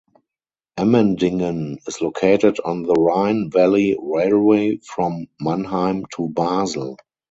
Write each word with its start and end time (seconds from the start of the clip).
Emmendingen 0.79 1.77
is 1.85 2.01
located 2.01 2.57
on 2.65 2.81
the 2.81 2.93
Rhine 2.95 3.51
Valley 3.53 3.95
Railway 4.01 4.77
from 4.83 5.27
Mannheim 5.39 6.05
to 6.15 6.27
Basel. 6.27 6.97